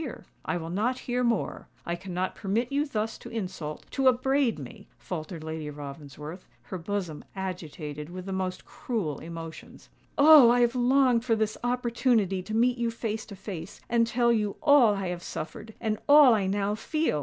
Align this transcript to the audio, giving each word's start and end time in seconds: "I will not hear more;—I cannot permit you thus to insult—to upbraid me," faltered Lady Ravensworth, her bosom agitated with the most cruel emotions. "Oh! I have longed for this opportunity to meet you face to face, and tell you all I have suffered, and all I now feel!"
"I 0.45 0.57
will 0.57 0.71
not 0.71 0.97
hear 1.05 1.23
more;—I 1.23 1.93
cannot 1.95 2.33
permit 2.33 2.71
you 2.71 2.87
thus 2.87 3.19
to 3.19 3.29
insult—to 3.29 4.07
upbraid 4.07 4.57
me," 4.57 4.87
faltered 4.97 5.43
Lady 5.43 5.69
Ravensworth, 5.69 6.47
her 6.63 6.79
bosom 6.79 7.23
agitated 7.35 8.09
with 8.09 8.25
the 8.25 8.33
most 8.33 8.65
cruel 8.65 9.19
emotions. 9.19 9.89
"Oh! 10.17 10.49
I 10.49 10.61
have 10.61 10.73
longed 10.73 11.23
for 11.23 11.35
this 11.35 11.55
opportunity 11.63 12.41
to 12.41 12.55
meet 12.57 12.79
you 12.79 12.89
face 12.89 13.27
to 13.27 13.35
face, 13.35 13.79
and 13.89 14.07
tell 14.07 14.33
you 14.33 14.55
all 14.63 14.95
I 14.95 15.09
have 15.09 15.21
suffered, 15.21 15.75
and 15.79 15.99
all 16.09 16.33
I 16.33 16.47
now 16.47 16.73
feel!" 16.73 17.19